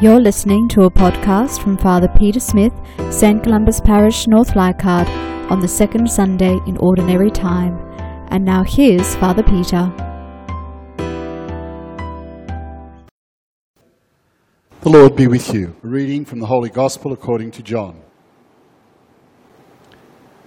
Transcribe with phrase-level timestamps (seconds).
[0.00, 2.72] You're listening to a podcast from Father Peter Smith,
[3.10, 3.44] St.
[3.44, 5.08] Columba's Parish, North Leichhardt,
[5.52, 7.78] on the second Sunday in Ordinary Time.
[8.28, 9.92] And now here's Father Peter.
[14.80, 15.76] The Lord be with you.
[15.84, 18.02] A reading from the Holy Gospel according to John.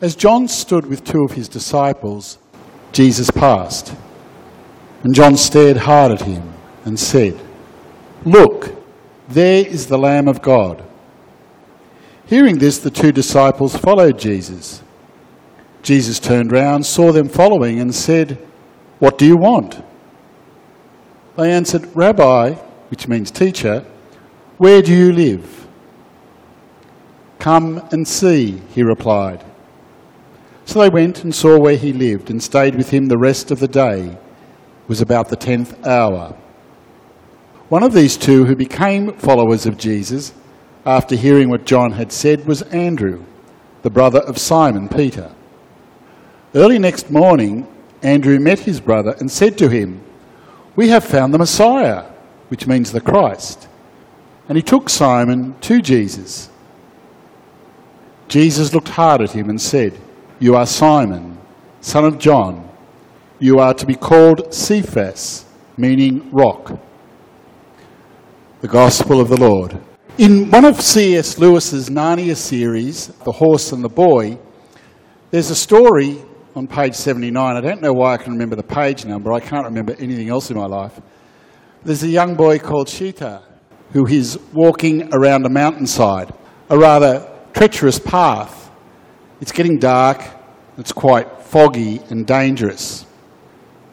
[0.02, 2.38] As John stood with two of his disciples,
[2.91, 3.95] Jesus passed.
[5.04, 6.52] And John stared hard at him
[6.84, 7.39] and said,
[8.25, 8.78] Look,
[9.27, 10.83] there is the Lamb of God.
[12.25, 14.83] Hearing this, the two disciples followed Jesus.
[15.81, 18.37] Jesus turned round, saw them following, and said,
[19.00, 19.81] What do you want?
[21.37, 22.53] They answered, Rabbi,
[22.89, 23.86] which means teacher,
[24.57, 25.67] where do you live?
[27.39, 29.45] Come and see, he replied.
[30.65, 33.59] So they went and saw where he lived and stayed with him the rest of
[33.59, 34.08] the day.
[34.08, 36.36] It was about the tenth hour.
[37.70, 40.34] One of these two who became followers of Jesus
[40.86, 43.26] after hearing what John had said was Andrew,
[43.82, 45.34] the brother of Simon Peter.
[46.56, 47.68] Early next morning,
[48.02, 50.00] Andrew met his brother and said to him,
[50.78, 52.06] We have found the Messiah,
[52.48, 53.68] which means the Christ.
[54.48, 56.50] And he took Simon to Jesus.
[58.30, 60.00] Jesus looked hard at him and said,
[60.40, 61.38] You are Simon,
[61.81, 62.70] son of John.
[63.40, 65.44] You are to be called Cephas,
[65.76, 66.80] meaning rock.
[68.59, 69.80] The Gospel of the Lord.
[70.17, 71.38] In one of C.S.
[71.38, 74.39] Lewis's Narnia series, The Horse and the Boy,
[75.30, 76.23] there's a story
[76.55, 77.55] on page 79.
[77.55, 79.31] I don't know why I can remember the page number.
[79.31, 81.00] I can't remember anything else in my life.
[81.83, 83.44] There's a young boy called Shasta
[83.94, 86.33] who is walking around a mountainside,
[86.72, 88.72] a rather treacherous path.
[89.39, 90.23] It's getting dark,
[90.80, 93.05] it's quite foggy and dangerous.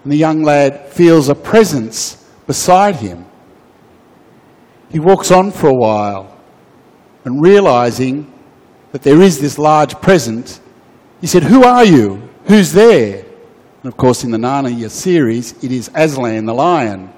[0.04, 3.26] And the young lad feels a presence beside him.
[4.94, 6.38] He walks on for a while
[7.24, 8.32] and realizing
[8.92, 10.60] that there is this large presence,
[11.20, 12.28] he said, Who are you?
[12.44, 13.24] Who's there?
[13.82, 17.12] And of course, in the Narnia series, it is Aslan the lion.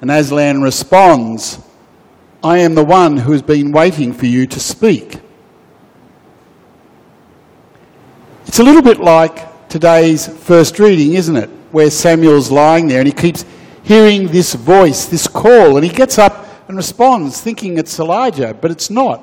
[0.00, 1.58] And Aslan responds,
[2.42, 5.20] I am the one who has been waiting for you to speak.
[8.46, 11.50] It's a little bit like today's first reading, isn't it?
[11.72, 13.44] Where Samuel's lying there and he keeps
[13.82, 18.70] hearing this voice, this call, and he gets up and responds thinking it's Elijah, but
[18.70, 19.22] it's not.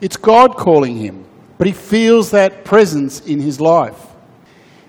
[0.00, 1.24] It's God calling him,
[1.56, 4.08] but he feels that presence in his life.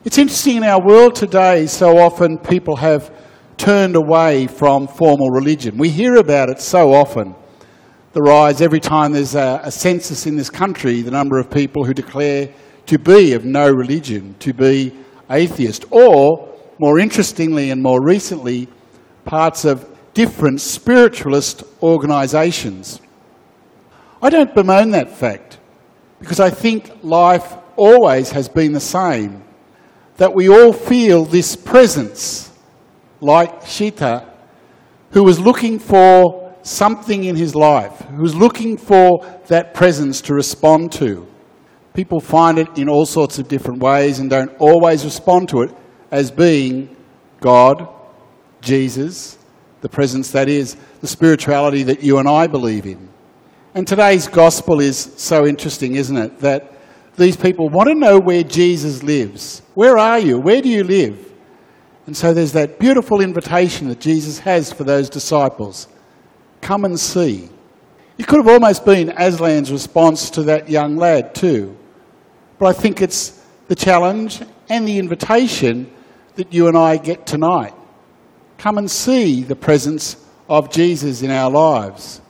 [0.04, 3.14] It's interesting in our world today, so often people have
[3.58, 5.78] turned away from formal religion.
[5.78, 7.36] We hear about it so often.
[8.14, 11.86] The rise, every time there's a, a census in this country, the number of people
[11.86, 12.50] who declare
[12.88, 14.92] to be of no religion, to be
[15.30, 18.68] atheist, or, more interestingly and more recently,
[19.24, 23.02] parts of different spiritualist organisations.
[24.22, 25.60] I don't bemoan that fact
[26.20, 29.44] because I think life always has been the same.
[30.18, 32.52] That we all feel this presence,
[33.20, 34.28] like Shasta,
[35.12, 40.34] who was looking for something in his life, who was looking for that presence to
[40.36, 41.28] respond to.
[41.94, 45.72] People find it in all sorts of different ways and don't always respond to it
[46.12, 46.96] as being
[47.40, 47.88] God,
[48.62, 49.38] Jesus,
[49.82, 53.10] the presence that is the spirituality that you and I believe in.
[53.74, 56.40] And today's gospel is so interesting, isn't it?
[56.40, 56.74] That
[57.18, 59.62] these people want to know where Jesus lives.
[59.74, 60.40] Where are you?
[60.40, 61.32] Where do you live?
[62.06, 65.88] And so there's that beautiful invitation that Jesus has for those disciples
[66.62, 67.50] come and see.
[68.18, 71.76] It could have almost been Aslan's response to that young lad, too.
[72.60, 75.92] But I think it's the challenge and the invitation
[76.36, 77.74] that you and I get tonight
[78.62, 80.16] come and see the presence
[80.48, 82.22] of Jesus in our lives.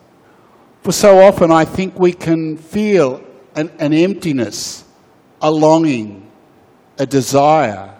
[0.81, 3.21] For so often, I think we can feel
[3.53, 4.85] an, an emptiness,
[5.41, 6.31] a longing,
[6.97, 7.93] a desire.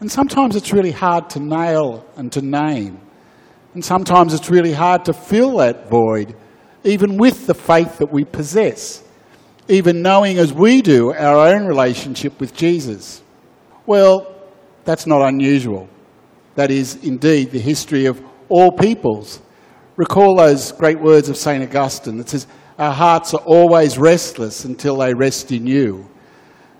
[0.00, 3.00] And sometimes it's really hard to nail and to name.
[3.74, 6.34] And sometimes it's really hard to fill that void,
[6.82, 9.04] even with the faith that we possess,
[9.68, 13.22] even knowing as we do our own relationship with Jesus.
[13.86, 14.34] Well,
[14.84, 15.88] that's not unusual.
[16.54, 19.40] That is indeed the history of all peoples.
[19.96, 21.62] Recall those great words of St.
[21.62, 22.46] Augustine that says,
[22.78, 26.08] Our hearts are always restless until they rest in you.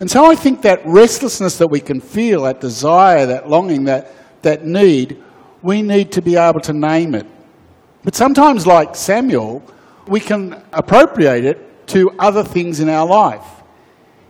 [0.00, 4.12] And so I think that restlessness that we can feel, that desire, that longing, that,
[4.42, 5.22] that need,
[5.62, 7.26] we need to be able to name it.
[8.02, 9.62] But sometimes, like Samuel,
[10.06, 13.46] we can appropriate it to other things in our life.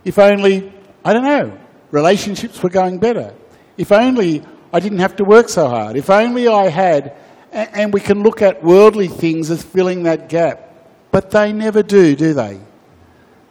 [0.05, 0.73] If only,
[1.05, 1.58] I don't know,
[1.91, 3.35] relationships were going better.
[3.76, 4.44] If only
[4.75, 5.97] I didn't have to work so hard.
[5.97, 7.15] If only I had,
[7.53, 10.69] and we can look at worldly things as filling that gap.
[11.12, 12.59] But they never do, do they?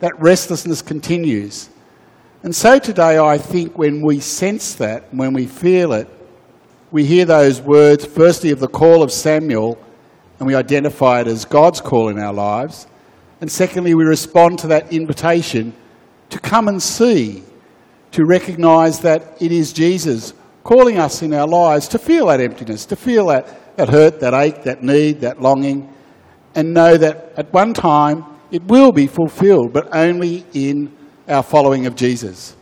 [0.01, 1.69] That restlessness continues.
[2.43, 6.09] And so today, I think when we sense that, when we feel it,
[6.91, 9.81] we hear those words, firstly, of the call of Samuel,
[10.39, 12.85] and we identify it as God's call in our lives.
[13.39, 15.71] And secondly, we respond to that invitation
[16.31, 17.43] to come and see,
[18.11, 20.33] to recognise that it is Jesus
[20.63, 24.33] calling us in our lives to feel that emptiness, to feel that, that hurt, that
[24.33, 25.93] ache, that need, that longing,
[26.55, 30.95] and know that at one time it will be fulfilled, but only in
[31.27, 32.55] our following of Jesus.